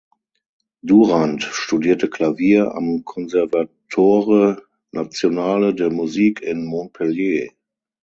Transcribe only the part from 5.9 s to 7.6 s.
Musique in Montpellier.